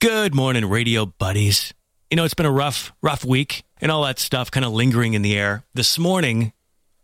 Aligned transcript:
Good 0.00 0.32
morning, 0.32 0.64
radio 0.64 1.06
buddies. 1.06 1.74
You 2.08 2.16
know, 2.16 2.22
it's 2.22 2.34
been 2.34 2.46
a 2.46 2.52
rough, 2.52 2.92
rough 3.02 3.24
week 3.24 3.64
and 3.80 3.90
all 3.90 4.04
that 4.04 4.20
stuff 4.20 4.48
kind 4.48 4.64
of 4.64 4.72
lingering 4.72 5.14
in 5.14 5.22
the 5.22 5.36
air. 5.36 5.64
This 5.74 5.98
morning, 5.98 6.52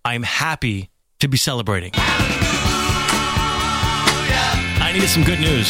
I'm 0.04 0.22
happy 0.22 0.90
to 1.18 1.26
be 1.26 1.36
celebrating. 1.36 1.90
I 4.76 4.92
needed 4.94 5.08
some 5.08 5.24
good 5.24 5.40
news. 5.40 5.68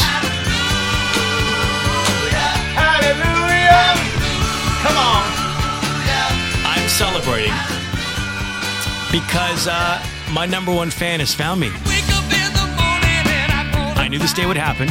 Hallelujah! 2.77 3.95
Come 4.83 4.99
on. 4.99 5.25
I'm 6.67 6.87
celebrating 6.91 7.55
because 9.11 9.67
uh, 9.67 10.05
my 10.31 10.45
number 10.45 10.75
one 10.75 10.91
fan 10.91 11.21
has 11.21 11.33
found 11.33 11.59
me. 11.59 11.71
I 13.97 14.09
knew 14.11 14.19
this 14.19 14.35
day 14.35 14.45
would 14.45 14.59
happen. 14.59 14.91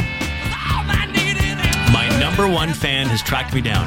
Number 2.36 2.52
one 2.52 2.74
fan 2.74 3.06
has 3.06 3.22
tracked 3.22 3.54
me 3.54 3.60
down. 3.60 3.86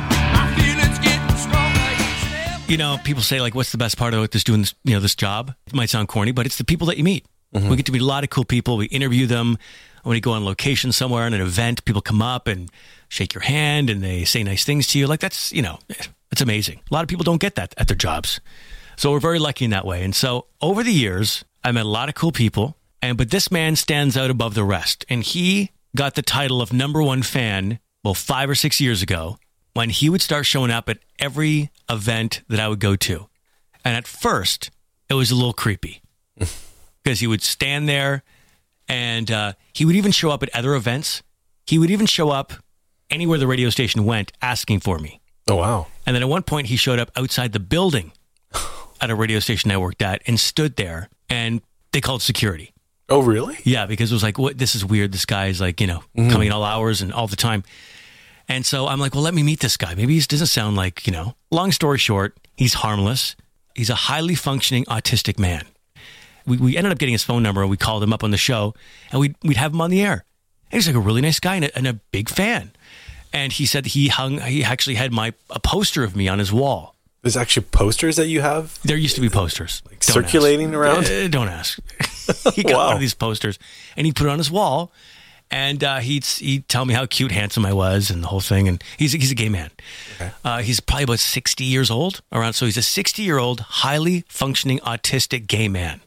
You 2.70 2.78
know, 2.78 2.98
people 3.04 3.22
say 3.22 3.42
like, 3.42 3.54
"What's 3.54 3.74
the 3.74 3.78
best 3.78 3.98
part 3.98 4.14
of 4.14 4.30
this 4.30 4.46
doing 4.46 4.62
this? 4.62 4.74
You 4.86 4.94
know, 4.94 5.02
this 5.02 5.16
job?" 5.16 5.54
It 5.68 5.74
might 5.74 5.90
sound 5.90 6.08
corny, 6.08 6.32
but 6.32 6.46
it's 6.46 6.58
the 6.58 6.64
people 6.64 6.88
that 6.88 6.98
you 6.98 7.04
meet. 7.04 7.26
Mm-hmm. 7.54 7.68
We 7.68 7.76
get 7.76 7.88
to 7.88 7.92
meet 7.92 8.02
a 8.02 8.06
lot 8.06 8.24
of 8.24 8.30
cool 8.30 8.46
people. 8.46 8.78
We 8.78 8.86
interview 8.86 9.26
them. 9.28 9.58
When 10.04 10.16
you 10.16 10.22
go 10.22 10.32
on 10.32 10.46
location 10.46 10.94
somewhere 10.94 11.26
on 11.26 11.34
an 11.34 11.42
event, 11.42 11.84
people 11.84 12.02
come 12.02 12.22
up 12.22 12.48
and 12.48 12.72
shake 13.10 13.34
your 13.34 13.42
hand 13.42 13.90
and 13.90 14.02
they 14.02 14.24
say 14.24 14.44
nice 14.44 14.64
things 14.64 14.88
to 14.88 15.00
you. 15.00 15.08
Like 15.08 15.20
that's 15.20 15.52
you 15.52 15.62
know, 15.62 15.80
it's 16.32 16.40
amazing. 16.40 16.80
A 16.90 16.94
lot 16.94 17.04
of 17.04 17.10
people 17.10 17.26
don't 17.26 17.42
get 17.42 17.56
that 17.56 17.74
at 17.78 17.90
their 17.90 17.98
jobs, 17.98 18.40
so 18.96 19.12
we're 19.12 19.20
very 19.20 19.40
lucky 19.40 19.66
in 19.66 19.72
that 19.72 19.86
way. 19.86 20.06
And 20.06 20.16
so 20.16 20.46
over 20.62 20.84
the 20.84 20.94
years, 20.94 21.44
I 21.66 21.74
met 21.74 21.86
a 21.86 21.90
lot 21.90 22.08
of 22.08 22.16
cool 22.16 22.32
people, 22.32 22.78
and 23.02 23.18
but 23.18 23.30
this 23.30 23.52
man 23.52 23.76
stands 23.76 24.16
out 24.16 24.30
above 24.30 24.54
the 24.54 24.64
rest, 24.64 25.04
and 25.10 25.22
he 25.22 25.72
got 25.98 26.16
the 26.16 26.22
title 26.22 26.62
of 26.62 26.72
number 26.72 27.04
one 27.04 27.24
fan. 27.24 27.80
Well, 28.04 28.14
five 28.14 28.50
or 28.50 28.56
six 28.56 28.80
years 28.80 29.02
ago, 29.02 29.38
when 29.74 29.90
he 29.90 30.10
would 30.10 30.22
start 30.22 30.46
showing 30.46 30.72
up 30.72 30.90
at 30.90 31.00
every 31.20 31.70
event 31.90 32.42
that 32.50 32.60
I 32.60 32.68
would 32.68 32.80
go 32.80 32.96
to. 32.96 33.28
And 33.86 33.96
at 33.96 34.08
first, 34.08 34.72
it 35.10 35.14
was 35.14 35.30
a 35.32 35.36
little 35.36 35.54
creepy 35.54 36.02
because 37.04 37.20
he 37.20 37.28
would 37.28 37.42
stand 37.42 37.88
there 37.88 38.24
and 38.88 39.30
uh, 39.30 39.54
he 39.74 39.86
would 39.86 39.96
even 39.96 40.12
show 40.12 40.32
up 40.32 40.44
at 40.44 40.50
other 40.56 40.74
events. 40.74 41.22
He 41.66 41.78
would 41.78 41.92
even 41.92 42.06
show 42.06 42.30
up 42.30 42.54
anywhere 43.10 43.38
the 43.38 43.48
radio 43.48 43.70
station 43.70 44.06
went 44.06 44.32
asking 44.42 44.80
for 44.80 45.00
me. 45.00 45.22
Oh 45.50 45.58
wow. 45.58 45.88
And 46.06 46.16
then 46.16 46.24
at 46.24 46.30
one 46.30 46.44
point, 46.44 46.68
he 46.68 46.76
showed 46.76 47.00
up 47.00 47.12
outside 47.16 47.54
the 47.54 47.60
building 47.60 48.12
at 49.02 49.10
a 49.10 49.16
radio 49.16 49.40
station 49.40 49.72
I 49.72 49.78
worked 49.78 50.02
at 50.02 50.22
and 50.26 50.40
stood 50.40 50.76
there 50.76 51.10
and 51.30 51.62
they 51.92 52.02
called 52.02 52.22
security. 52.22 52.74
Oh 53.10 53.22
really? 53.22 53.58
Yeah, 53.64 53.86
because 53.86 54.12
it 54.12 54.16
was 54.16 54.24
like, 54.24 54.38
what? 54.38 54.58
This 54.58 54.76
is 54.76 54.84
weird. 54.84 55.14
This 55.14 55.26
guy 55.26 55.48
is 55.48 55.62
like, 55.62 55.80
you 55.80 55.88
know, 55.88 56.04
coming 56.16 56.48
at 56.48 56.54
all 56.54 56.64
hours 56.64 57.02
and 57.02 57.14
all 57.14 57.28
the 57.28 57.38
time. 57.38 57.64
And 58.50 58.66
so 58.66 58.88
I'm 58.88 59.00
like, 59.00 59.14
well, 59.14 59.24
let 59.24 59.34
me 59.34 59.44
meet 59.44 59.60
this 59.60 59.76
guy. 59.78 59.94
Maybe 59.94 60.14
he 60.16 60.22
doesn't 60.22 60.48
sound 60.48 60.78
like, 60.78 61.06
you 61.06 61.12
know, 61.12 61.36
long 61.52 61.72
story 61.72 61.98
short, 61.98 62.38
he's 62.56 62.76
harmless. 62.76 63.36
He's 63.76 63.90
a 63.90 63.96
highly 63.96 64.36
functioning 64.36 64.86
autistic 64.86 65.38
man. 65.38 65.66
We, 66.46 66.58
we 66.58 66.78
ended 66.78 66.94
up 66.94 66.98
getting 66.98 67.14
his 67.14 67.24
phone 67.24 67.44
number 67.44 67.62
and 67.62 67.70
we 67.70 67.78
called 67.78 68.02
him 68.04 68.14
up 68.14 68.24
on 68.24 68.32
the 68.32 68.38
show 68.38 68.74
and 69.12 69.20
we'd, 69.20 69.36
we'd 69.44 69.58
have 69.58 69.74
him 69.74 69.82
on 69.82 69.90
the 69.90 70.02
air. 70.02 70.24
And 70.72 70.78
he's 70.82 70.88
like 70.88 70.96
a 70.96 71.00
really 71.00 71.22
nice 71.22 71.40
guy 71.40 71.56
and 71.56 71.66
a, 71.66 71.78
and 71.78 71.88
a 71.88 71.94
big 71.94 72.30
fan. 72.30 72.72
And 73.34 73.52
he 73.52 73.66
said 73.66 73.88
he 73.88 74.08
hung, 74.08 74.40
he 74.40 74.64
actually 74.64 74.96
had 74.96 75.12
my, 75.12 75.34
a 75.50 75.60
poster 75.60 76.04
of 76.04 76.16
me 76.16 76.28
on 76.30 76.40
his 76.40 76.52
wall. 76.52 76.96
There's 77.24 77.36
actually 77.38 77.66
posters 77.66 78.16
that 78.16 78.28
you 78.28 78.40
have 78.42 78.80
There 78.84 78.96
used 78.96 79.16
to 79.16 79.22
be 79.22 79.30
posters. 79.30 79.82
Ask. 79.92 80.04
circulating 80.04 80.74
around? 80.74 81.06
Uh, 81.06 81.28
don't 81.28 81.50
ask. 81.50 81.80
he 82.56 82.64
got 82.64 82.74
Wow. 82.74 82.86
one 82.88 82.94
of 82.96 83.00
these 83.02 83.14
posters 83.14 83.60
and 83.98 84.06
he 84.06 84.14
put 84.14 84.26
it 84.28 84.30
on 84.30 84.38
his 84.38 84.50
wall, 84.50 84.92
and 85.52 85.84
uh, 85.84 86.00
he'd 86.00 86.26
he'd 86.26 86.68
tell 86.68 86.86
me 86.86 86.94
how 86.94 87.06
cute, 87.06 87.32
handsome 87.32 87.66
I 87.66 87.74
was, 87.74 88.10
and 88.10 88.24
the 88.24 88.28
whole 88.28 88.42
thing. 88.42 88.68
And 88.68 88.84
he's 88.98 89.14
he's 89.14 89.32
a 89.32 89.36
gay 89.36 89.50
man. 89.50 89.72
Uh, 90.44 90.60
he's 90.60 90.80
probably 90.80 91.04
about 91.04 91.20
sixty 91.20 91.64
years 91.64 91.90
old, 91.90 92.22
around. 92.32 92.54
So 92.54 92.66
he's 92.66 92.78
a 92.78 92.82
sixty 92.82 93.24
year 93.24 93.38
old, 93.38 93.60
highly 93.62 94.24
functioning 94.28 94.80
autistic 94.80 95.48
gay 95.48 95.68
man, 95.68 96.02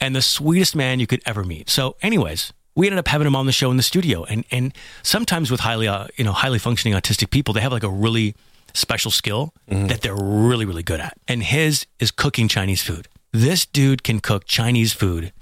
and 0.00 0.14
the 0.14 0.22
sweetest 0.22 0.74
man 0.74 1.00
you 1.00 1.06
could 1.06 1.22
ever 1.26 1.44
meet. 1.44 1.68
So, 1.70 1.96
anyways. 2.02 2.52
We 2.76 2.86
ended 2.86 3.00
up 3.00 3.08
having 3.08 3.26
him 3.26 3.34
on 3.34 3.46
the 3.46 3.52
show 3.52 3.72
in 3.72 3.76
the 3.76 3.82
studio, 3.82 4.24
and 4.24 4.44
and 4.52 4.72
sometimes 5.02 5.50
with 5.50 5.60
highly 5.60 5.88
uh, 5.88 6.06
you 6.16 6.24
know 6.24 6.32
highly 6.32 6.60
functioning 6.60 6.96
autistic 6.96 7.30
people, 7.30 7.52
they 7.52 7.60
have 7.60 7.72
like 7.72 7.82
a 7.82 7.90
really 7.90 8.36
special 8.72 9.10
skill 9.10 9.52
that 9.66 10.02
they're 10.02 10.14
really 10.14 10.64
really 10.64 10.84
good 10.84 11.00
at, 11.00 11.18
and 11.26 11.42
his 11.42 11.86
is 11.98 12.12
cooking 12.12 12.46
Chinese 12.46 12.80
food. 12.80 13.08
This 13.32 13.66
dude 13.66 14.04
can 14.04 14.20
cook 14.20 14.44
Chinese 14.46 14.92
food 14.92 15.32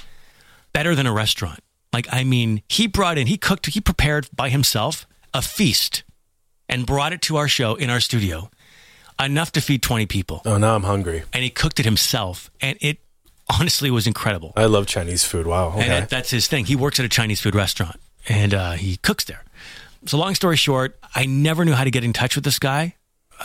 better 0.73 0.95
than 0.95 1.07
a 1.07 1.13
restaurant. 1.13 1.61
Like, 1.99 2.07
I 2.13 2.23
mean, 2.23 2.63
he 2.69 2.87
brought 2.87 3.19
in, 3.19 3.27
he 3.27 3.37
cooked, 3.37 3.67
he 3.67 3.81
prepared 3.81 4.29
by 4.33 4.51
himself 4.51 5.05
a 5.35 5.43
feast 5.43 6.05
and 6.69 6.87
brought 6.87 7.13
it 7.13 7.21
to 7.23 7.37
our 7.39 7.49
show 7.49 7.75
in 7.75 7.91
our 7.91 7.99
studio, 7.99 8.51
enough 9.21 9.51
to 9.53 9.61
feed 9.61 9.83
20 9.83 10.07
people. 10.07 10.41
Oh 10.45 10.59
now 10.59 10.77
I'm 10.77 10.85
hungry. 10.85 11.25
And 11.33 11.43
he 11.43 11.51
cooked 11.51 11.81
it 11.81 11.85
himself. 11.85 12.53
And 12.61 12.79
it 12.81 12.99
honestly 13.51 13.91
was 13.91 14.07
incredible. 14.07 14.53
I 14.55 14.67
love 14.67 14.87
Chinese 14.87 15.25
food. 15.25 15.49
Wow. 15.49 15.73
And 15.73 15.81
Okay. 15.81 15.89
that, 15.89 16.09
that's 16.09 16.31
his 16.31 16.47
thing. 16.47 16.67
He 16.67 16.77
works 16.77 17.01
at 17.01 17.05
a 17.05 17.09
Chinese 17.09 17.41
food 17.41 17.57
restaurant 17.57 17.99
and 18.29 18.55
uh, 18.55 18.73
he 18.75 18.97
cooks 18.99 19.25
there. 19.25 19.43
So, 20.07 20.19
long 20.19 20.37
story 20.37 20.57
short, 20.57 20.97
I 21.17 21.27
never 21.27 21.65
knew 21.65 21.73
how 21.73 21.83
to 21.83 21.91
get 21.91 22.05
in 22.05 22.13
touch 22.13 22.37
with 22.37 22.45
this 22.45 22.61
guy. 22.61 22.95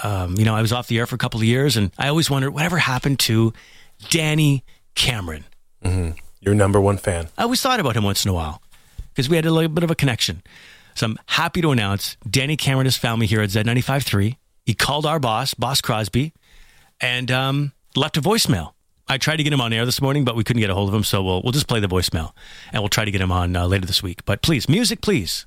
Um, 0.04 0.36
you 0.38 0.46
know, 0.46 0.54
I 0.56 0.62
was 0.62 0.72
off 0.72 0.86
the 0.88 1.00
air 1.00 1.08
for 1.08 1.16
a 1.16 1.18
couple 1.18 1.40
of 1.40 1.44
years 1.46 1.76
and 1.76 1.90
I 1.98 2.08
always 2.08 2.30
wondered 2.30 2.52
whatever 2.52 2.78
happened 2.78 3.18
to 3.22 3.52
Danny 4.12 4.64
Cameron. 4.94 5.46
Your 6.44 6.56
number 6.56 6.82
one 6.82 6.98
fan. 6.98 7.30
I 7.38 7.44
always 7.44 7.62
thought 7.62 7.80
about 7.80 7.96
him 7.96 8.04
once 8.04 8.26
in 8.26 8.32
a 8.32 8.34
while 8.34 8.62
because 9.10 9.30
we 9.30 9.38
had 9.38 9.46
a 9.46 9.52
little 9.52 9.70
bit 9.70 9.84
of 9.84 9.92
a 9.92 9.96
connection. 9.96 10.44
So 10.96 11.06
I'm 11.08 11.18
happy 11.28 11.62
to 11.62 11.72
announce 11.72 12.18
Danny 12.30 12.58
Cameron 12.58 12.86
has 12.86 12.98
found 12.98 13.22
me 13.22 13.28
here 13.28 13.42
at 13.42 13.50
Z95.3. 13.50 14.36
He 14.66 14.74
called 14.74 15.06
our 15.06 15.20
boss, 15.20 15.54
Boss 15.54 15.80
Crosby, 15.80 16.34
and 17.00 17.32
um, 17.32 17.72
left 17.96 18.18
a 18.18 18.22
voicemail. 18.22 18.74
I 19.08 19.18
tried 19.18 19.38
to 19.38 19.44
get 19.44 19.54
him 19.54 19.62
on 19.62 19.72
air 19.74 19.86
this 19.86 20.02
morning, 20.02 20.26
but 20.26 20.36
we 20.36 20.44
couldn't 20.44 20.60
get 20.60 20.70
a 20.70 20.74
hold 20.74 20.90
of 20.90 20.96
him. 20.96 21.04
So 21.04 21.24
we'll, 21.24 21.42
we'll 21.44 21.54
just 21.54 21.68
play 21.68 21.80
the 21.80 21.88
voicemail 21.88 22.34
and 22.72 22.82
we'll 22.82 22.90
try 22.90 23.06
to 23.06 23.12
get 23.12 23.22
him 23.22 23.32
on 23.32 23.56
uh, 23.56 23.66
later 23.66 23.86
this 23.86 24.04
week. 24.04 24.26
But 24.26 24.42
please, 24.42 24.68
music, 24.68 25.02
please. 25.02 25.46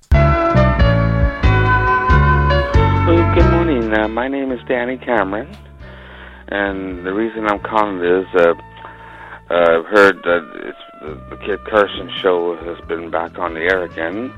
Well, 3.07 3.35
good 3.35 3.51
morning. 3.51 3.93
Uh, 3.93 4.09
my 4.09 4.29
name 4.29 4.51
is 4.51 4.61
Danny 4.67 4.97
Cameron, 4.99 5.55
and 6.49 7.07
the 7.07 7.13
reason 7.13 7.47
I'm 7.47 7.61
calling 7.61 8.03
is 8.03 8.27
uh, 8.35 8.55
uh, 9.49 9.79
I've 9.79 9.87
heard 9.87 10.17
that 10.25 10.43
it's 10.55 10.56
the, 11.07 11.37
the 11.37 11.59
Carson 11.59 12.11
show 12.21 12.57
has 12.57 12.79
been 12.89 13.11
back 13.11 13.39
on 13.39 13.55
the 13.55 13.61
air 13.61 13.85
again, 13.85 14.33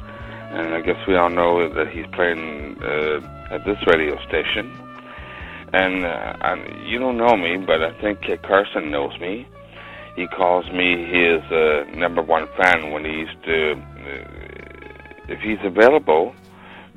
and 0.50 0.74
I 0.74 0.80
guess 0.80 0.96
we 1.06 1.16
all 1.16 1.30
know 1.30 1.72
that 1.72 1.88
he's 1.88 2.06
playing 2.12 2.76
uh, 2.82 3.20
at 3.50 3.64
this 3.64 3.78
radio 3.86 4.16
station. 4.26 4.76
And 5.72 6.04
uh, 6.04 6.36
I, 6.40 6.84
you 6.84 6.98
don't 6.98 7.16
know 7.16 7.36
me, 7.36 7.56
but 7.56 7.82
I 7.82 7.98
think 8.00 8.22
Kid 8.22 8.42
Carson 8.42 8.90
knows 8.90 9.18
me. 9.20 9.46
He 10.16 10.26
calls 10.26 10.70
me 10.72 11.04
his 11.04 11.42
uh, 11.52 11.84
number 11.94 12.22
one 12.22 12.48
fan 12.56 12.92
when 12.92 13.04
he 13.04 13.12
used 13.12 13.42
to. 13.44 13.72
Uh, 13.72 15.28
if 15.28 15.40
he's 15.40 15.58
available, 15.64 16.34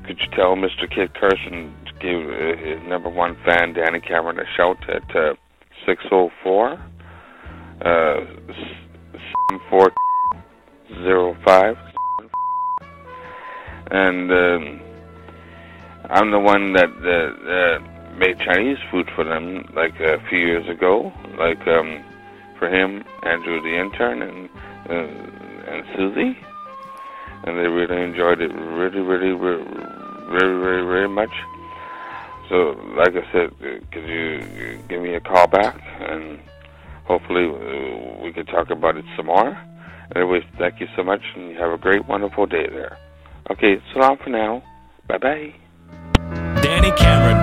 could 0.06 0.20
you 0.20 0.28
tell 0.36 0.56
Mr. 0.56 0.90
Kid 0.90 1.14
Carson 1.14 1.74
to 1.86 1.94
give 2.00 2.30
uh, 2.30 2.58
his 2.58 2.88
number 2.88 3.10
one 3.10 3.36
fan, 3.46 3.74
Danny 3.74 4.00
Cameron, 4.00 4.40
a 4.40 4.46
shout 4.56 4.78
at 4.90 5.04
604? 5.86 6.80
uh, 7.84 8.26
604 9.60 9.88
uh, 9.88 9.92
7405? 10.90 11.78
And 13.92 14.32
um, 14.32 14.82
I'm 16.10 16.32
the 16.32 16.40
one 16.40 16.74
that 16.74 16.90
uh, 16.90 17.50
uh, 17.50 18.18
made 18.18 18.40
Chinese 18.40 18.78
food 18.90 19.10
for 19.16 19.24
them 19.24 19.68
like 19.76 20.00
a 20.00 20.20
few 20.30 20.40
years 20.40 20.68
ago, 20.70 21.12
like 21.38 21.68
um, 21.68 22.04
for 22.58 22.70
him, 22.70 23.04
Andrew 23.24 23.62
the 23.62 23.80
intern, 23.80 24.22
and 24.22 24.50
uh, 24.90 25.72
and 25.72 25.86
Susie 25.96 26.38
and 27.44 27.58
they 27.58 27.68
really 27.68 28.02
enjoyed 28.04 28.40
it 28.42 28.52
really, 28.54 29.00
really, 29.00 29.32
really, 29.32 29.64
very, 30.30 30.60
very, 30.62 30.86
very 30.86 31.10
much. 31.10 31.32
So, 32.50 32.78
like 32.96 33.16
I 33.16 33.32
said, 33.32 33.52
uh, 33.62 33.80
could 33.92 34.08
you 34.08 34.80
give 34.88 35.02
me 35.02 35.16
a 35.16 35.22
call 35.22 35.48
back, 35.48 35.82
and 36.00 36.40
hopefully 37.12 37.46
uh, 37.50 38.24
we 38.24 38.32
can 38.32 38.46
talk 38.46 38.70
about 38.70 38.96
it 38.98 39.06
some 39.18 39.26
more. 39.28 39.58
Anyways, 40.16 40.44
thank 40.58 40.80
you 40.80 40.88
so 40.96 41.04
much, 41.04 41.22
and 41.36 41.52
you 41.52 41.58
have 41.58 41.72
a 41.72 41.78
great, 41.78 42.06
wonderful 42.08 42.46
day 42.46 42.68
there. 42.70 42.98
Okay, 43.50 43.82
so 43.94 44.00
long 44.00 44.18
for 44.24 44.30
now. 44.30 44.64
Bye 45.08 45.18
bye. 45.18 45.54
Danny 46.62 46.92
Cameron. 46.92 47.38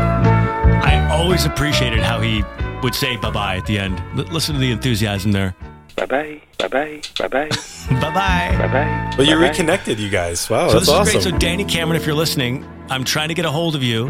I 0.91 1.09
always 1.11 1.45
appreciated 1.45 2.01
how 2.01 2.21
he 2.21 2.43
would 2.83 2.95
say 2.95 3.17
bye 3.17 3.31
bye 3.31 3.57
at 3.57 3.67
the 3.67 3.79
end. 3.79 3.99
L- 4.19 4.25
listen 4.33 4.55
to 4.55 4.61
the 4.61 4.71
enthusiasm 4.71 5.33
there. 5.33 5.55
Bye 5.97 6.07
bye. 6.07 6.43
Bye 6.59 6.69
bye. 6.69 7.01
Bye 7.19 7.29
bye. 7.29 7.49
Bye 7.91 8.13
bye. 8.15 8.57
Bye 8.59 8.73
bye. 8.73 9.15
But 9.17 9.27
you 9.27 9.37
reconnected, 9.37 9.99
you 9.99 10.09
guys. 10.11 10.49
Wow, 10.49 10.69
So 10.69 10.75
that's 10.75 10.87
this 10.87 10.89
is 10.89 10.95
awesome. 10.95 11.13
great. 11.23 11.33
So 11.33 11.39
Danny 11.39 11.65
Cameron, 11.65 12.01
if 12.01 12.07
you're 12.07 12.15
listening, 12.17 12.65
I'm 12.91 13.05
trying 13.05 13.29
to 13.29 13.35
get 13.35 13.45
a 13.45 13.51
hold 13.51 13.75
of 13.75 13.83
you. 13.83 14.09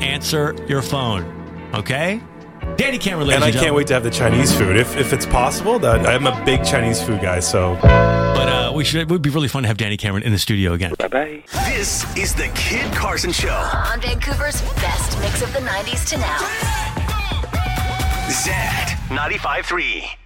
Answer 0.00 0.54
your 0.68 0.82
phone, 0.82 1.22
okay? 1.74 2.20
Danny 2.76 2.98
Cameron, 2.98 3.28
ladies 3.28 3.36
and 3.36 3.44
I 3.44 3.48
and 3.48 3.56
can't 3.58 3.74
wait 3.74 3.86
to 3.88 3.94
have 3.94 4.02
the 4.02 4.10
Chinese 4.10 4.56
food 4.56 4.76
if, 4.76 4.96
if 4.96 5.12
it's 5.12 5.26
possible. 5.26 5.78
That 5.78 6.06
I'm 6.06 6.26
a 6.26 6.44
big 6.44 6.64
Chinese 6.64 7.02
food 7.02 7.20
guy, 7.20 7.40
so 7.40 7.76
But 7.82 8.48
uh, 8.48 8.52
Uh, 8.70 8.72
we 8.72 8.84
should. 8.84 9.00
It 9.02 9.08
would 9.08 9.22
be 9.22 9.30
really 9.30 9.48
fun 9.48 9.62
to 9.62 9.68
have 9.68 9.76
Danny 9.76 9.96
Cameron 9.96 10.22
in 10.22 10.32
the 10.32 10.38
studio 10.38 10.72
again. 10.72 10.94
Bye 10.98 11.08
bye. 11.08 11.42
This 11.68 12.04
is 12.16 12.34
the 12.34 12.48
Kid 12.54 12.90
Carson 12.94 13.32
Show. 13.32 13.50
On 13.50 14.00
Vancouver's 14.00 14.62
best 14.80 15.18
mix 15.20 15.42
of 15.42 15.52
the 15.52 15.60
90s 15.60 16.08
to 16.10 16.16
now. 16.18 16.38
Zed 18.30 18.88
95.3. 19.08 20.16